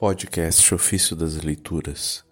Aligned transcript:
Podcast 0.00 0.74
Ofício 0.74 1.14
das 1.14 1.36
Leituras, 1.42 2.24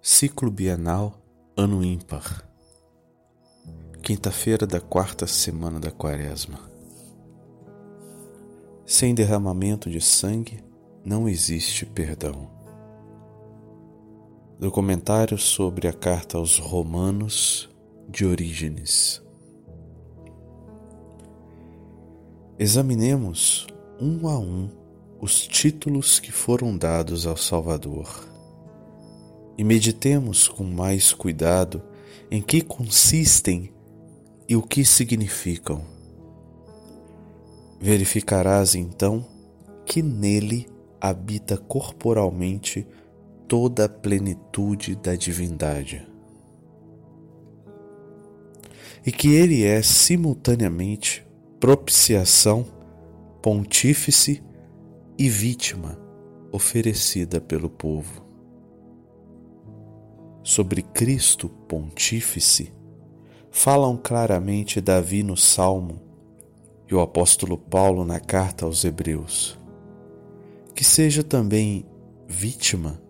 Ciclo 0.00 0.50
Bienal, 0.50 1.22
Ano 1.54 1.84
Ímpar, 1.84 2.48
quinta-feira 4.02 4.66
da 4.66 4.80
quarta 4.80 5.26
semana 5.26 5.78
da 5.78 5.90
Quaresma. 5.90 6.58
Sem 8.86 9.14
derramamento 9.14 9.90
de 9.90 10.00
sangue 10.00 10.64
não 11.04 11.28
existe 11.28 11.84
perdão. 11.84 12.50
Documentário 14.58 15.36
sobre 15.36 15.88
a 15.88 15.92
carta 15.92 16.38
aos 16.38 16.58
Romanos 16.58 17.68
de 18.08 18.24
Orígenes. 18.24 19.22
Examinemos 22.58 23.66
um 24.00 24.26
a 24.26 24.38
um 24.38 24.85
os 25.20 25.46
títulos 25.46 26.20
que 26.20 26.30
foram 26.30 26.76
dados 26.76 27.26
ao 27.26 27.36
Salvador. 27.36 28.28
E 29.56 29.64
meditemos 29.64 30.48
com 30.48 30.64
mais 30.64 31.12
cuidado 31.12 31.82
em 32.30 32.42
que 32.42 32.60
consistem 32.60 33.72
e 34.48 34.54
o 34.54 34.62
que 34.62 34.84
significam. 34.84 35.82
Verificarás 37.80 38.74
então 38.74 39.26
que 39.84 40.02
nele 40.02 40.66
habita 41.00 41.56
corporalmente 41.56 42.86
toda 43.48 43.84
a 43.84 43.88
plenitude 43.88 44.96
da 44.96 45.14
divindade. 45.14 46.06
E 49.04 49.12
que 49.12 49.34
ele 49.34 49.64
é 49.64 49.82
simultaneamente 49.82 51.24
propiciação, 51.60 52.66
pontífice 53.40 54.42
e 55.18 55.28
vítima 55.28 55.98
oferecida 56.52 57.40
pelo 57.40 57.70
povo. 57.70 58.22
Sobre 60.42 60.82
Cristo 60.82 61.48
Pontífice, 61.48 62.72
falam 63.50 63.96
claramente 63.96 64.80
Davi 64.80 65.22
no 65.22 65.36
Salmo 65.36 66.02
e 66.88 66.94
o 66.94 67.00
apóstolo 67.00 67.56
Paulo 67.56 68.04
na 68.04 68.20
carta 68.20 68.66
aos 68.66 68.84
Hebreus. 68.84 69.58
Que 70.74 70.84
seja 70.84 71.22
também 71.22 71.86
vítima, 72.28 73.00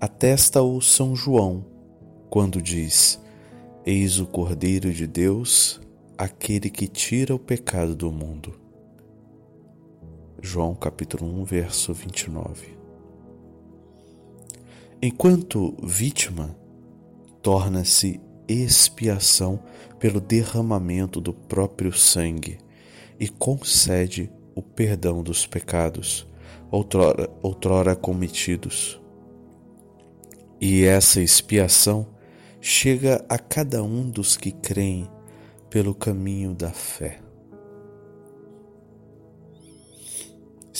atesta-o 0.00 0.80
São 0.80 1.16
João, 1.16 1.66
quando 2.30 2.62
diz: 2.62 3.20
Eis 3.84 4.20
o 4.20 4.26
Cordeiro 4.26 4.92
de 4.92 5.06
Deus, 5.06 5.80
aquele 6.16 6.70
que 6.70 6.86
tira 6.86 7.34
o 7.34 7.38
pecado 7.38 7.96
do 7.96 8.12
mundo. 8.12 8.69
João 10.42 10.74
capítulo 10.74 11.26
1, 11.42 11.44
verso 11.44 11.92
29. 11.92 12.78
Enquanto 15.02 15.76
vítima, 15.82 16.56
torna-se 17.42 18.20
expiação 18.48 19.62
pelo 19.98 20.20
derramamento 20.20 21.20
do 21.20 21.32
próprio 21.32 21.92
sangue 21.92 22.58
e 23.18 23.28
concede 23.28 24.32
o 24.54 24.62
perdão 24.62 25.22
dos 25.22 25.46
pecados 25.46 26.26
outrora, 26.70 27.28
outrora 27.42 27.94
cometidos. 27.94 29.00
E 30.60 30.84
essa 30.84 31.20
expiação 31.20 32.06
chega 32.60 33.24
a 33.28 33.38
cada 33.38 33.82
um 33.82 34.08
dos 34.08 34.36
que 34.36 34.52
creem 34.52 35.08
pelo 35.68 35.94
caminho 35.94 36.54
da 36.54 36.70
fé. 36.70 37.20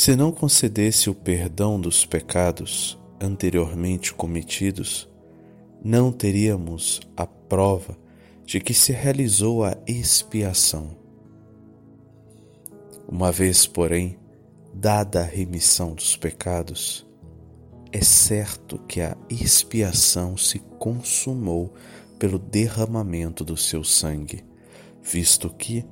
Se 0.03 0.17
não 0.17 0.33
concedesse 0.33 1.11
o 1.11 1.15
perdão 1.15 1.79
dos 1.79 2.07
pecados 2.07 2.99
anteriormente 3.21 4.15
cometidos, 4.15 5.07
não 5.85 6.11
teríamos 6.11 7.03
a 7.15 7.27
prova 7.27 7.99
de 8.47 8.61
que 8.61 8.73
se 8.73 8.93
realizou 8.93 9.63
a 9.63 9.77
expiação. 9.87 10.97
Uma 13.07 13.31
vez, 13.31 13.67
porém, 13.67 14.19
dada 14.73 15.21
a 15.21 15.27
remissão 15.27 15.93
dos 15.93 16.17
pecados, 16.17 17.07
é 17.93 18.01
certo 18.01 18.79
que 18.79 19.03
a 19.03 19.15
expiação 19.29 20.35
se 20.35 20.61
consumou 20.79 21.75
pelo 22.19 22.39
derramamento 22.39 23.45
do 23.45 23.55
seu 23.55 23.85
sangue, 23.85 24.47
visto 25.03 25.51
que, 25.51 25.85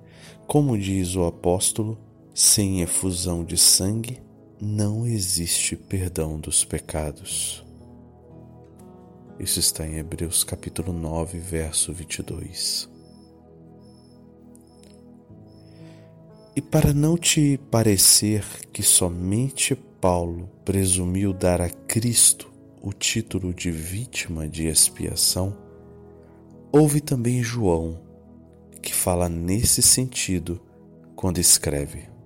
como 0.47 0.79
diz 0.79 1.15
o 1.15 1.27
apóstolo, 1.27 2.08
sem 2.41 2.83
efusão 2.83 3.45
de 3.45 3.59
sangue 3.59 4.23
não 4.61 5.05
existe 5.05 5.75
perdão 5.75 6.39
dos 6.39 6.65
pecados. 6.65 7.67
Isso 9.41 9.59
está 9.59 9.85
em 9.85 9.97
Hebreus 9.97 10.45
capítulo 10.45 10.93
9, 10.93 11.37
verso 11.41 11.93
22. 11.93 12.89
E 16.55 16.63
para 16.63 16.95
não 16.95 17.19
te 17.19 17.59
parecer 17.73 18.45
que 18.73 18.85
somente 18.85 19.75
Paulo 19.75 20.49
presumiu 20.65 21.33
dar 21.33 21.61
a 21.61 21.69
Cristo 21.69 22.53
o 22.81 22.93
título 22.93 23.53
de 23.53 23.73
vítima 23.73 24.49
de 24.49 24.69
expiação, 24.69 25.59
houve 26.71 27.01
também 27.01 27.43
João, 27.43 28.01
que 28.81 28.95
fala 28.95 29.29
nesse 29.29 29.83
sentido 29.83 30.61
quando 31.17 31.39
escreve: 31.39 32.17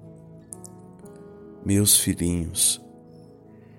meus 1.64 1.96
filhinhos, 1.96 2.80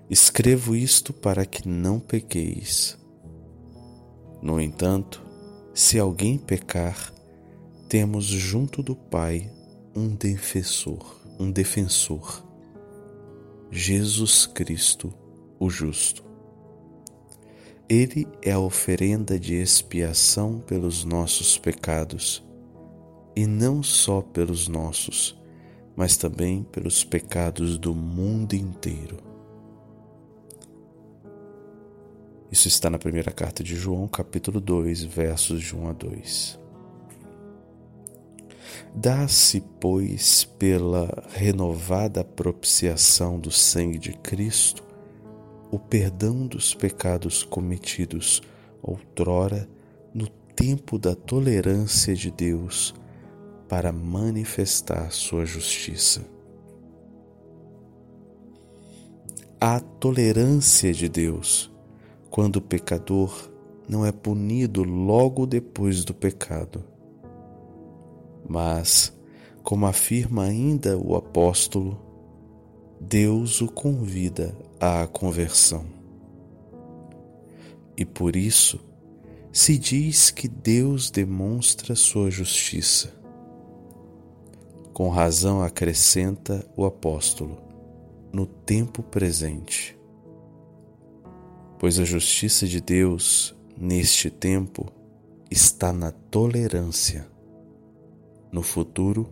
escrevo 0.09 0.75
isto 0.75 1.11
para 1.11 1.45
que 1.45 1.67
não 1.67 1.99
pequeis. 1.99 2.97
No 4.41 4.59
entanto, 4.59 5.21
se 5.73 5.99
alguém 5.99 6.37
pecar, 6.37 7.13
temos 7.89 8.25
junto 8.25 8.81
do 8.81 8.95
Pai 8.95 9.51
um 9.95 10.07
defensor, 10.15 11.21
um 11.39 11.51
defensor, 11.51 12.43
Jesus 13.69 14.45
Cristo, 14.45 15.13
o 15.59 15.69
justo. 15.69 16.23
Ele 17.89 18.27
é 18.41 18.51
a 18.51 18.59
oferenda 18.59 19.37
de 19.37 19.55
expiação 19.55 20.59
pelos 20.59 21.03
nossos 21.03 21.57
pecados, 21.57 22.43
e 23.35 23.45
não 23.45 23.83
só 23.83 24.21
pelos 24.21 24.67
nossos, 24.67 25.37
mas 25.95 26.17
também 26.17 26.63
pelos 26.63 27.03
pecados 27.03 27.77
do 27.77 27.93
mundo 27.93 28.53
inteiro. 28.53 29.17
Isso 32.51 32.67
está 32.67 32.89
na 32.89 32.99
primeira 32.99 33.31
carta 33.31 33.63
de 33.63 33.75
João, 33.75 34.07
capítulo 34.07 34.59
2, 34.59 35.03
versos 35.03 35.61
de 35.61 35.75
1 35.75 35.87
a 35.87 35.93
2. 35.93 36.59
Dá-se, 38.95 39.61
pois, 39.79 40.45
pela 40.59 41.23
renovada 41.33 42.23
propiciação 42.23 43.39
do 43.39 43.49
sangue 43.49 43.97
de 43.97 44.13
Cristo, 44.13 44.83
o 45.71 45.79
perdão 45.79 46.45
dos 46.45 46.75
pecados 46.75 47.41
cometidos 47.41 48.41
outrora 48.83 49.67
no 50.13 50.27
tempo 50.27 50.99
da 50.99 51.15
tolerância 51.15 52.13
de 52.15 52.29
Deus 52.29 52.93
para 53.73 53.91
manifestar 53.91 55.11
sua 55.11 55.47
justiça. 55.47 56.23
A 59.59 59.79
tolerância 59.79 60.93
de 60.93 61.09
Deus 61.09 61.71
quando 62.29 62.57
o 62.57 62.61
pecador 62.61 63.49
não 63.89 64.05
é 64.05 64.11
punido 64.11 64.83
logo 64.83 65.47
depois 65.47 66.05
do 66.05 66.13
pecado. 66.13 66.83
Mas, 68.47 69.11
como 69.63 69.87
afirma 69.87 70.43
ainda 70.43 70.95
o 70.95 71.15
apóstolo, 71.15 71.99
Deus 73.01 73.59
o 73.59 73.67
convida 73.67 74.55
à 74.79 75.07
conversão. 75.07 75.83
E 77.97 78.05
por 78.05 78.35
isso 78.35 78.79
se 79.51 79.79
diz 79.79 80.29
que 80.29 80.47
Deus 80.47 81.09
demonstra 81.09 81.95
sua 81.95 82.29
justiça 82.29 83.22
com 84.93 85.09
razão 85.09 85.63
acrescenta 85.63 86.63
o 86.77 86.85
apóstolo, 86.85 87.57
no 88.31 88.45
tempo 88.45 89.01
presente. 89.01 89.97
Pois 91.79 91.99
a 91.99 92.05
justiça 92.05 92.67
de 92.67 92.79
Deus, 92.79 93.55
neste 93.75 94.29
tempo, 94.29 94.91
está 95.49 95.91
na 95.91 96.11
tolerância, 96.11 97.27
no 98.51 98.61
futuro, 98.61 99.27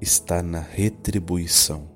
está 0.00 0.42
na 0.42 0.60
retribuição. 0.60 1.95